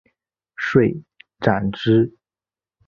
[0.57, 1.03] 遂
[1.41, 2.11] 斩之。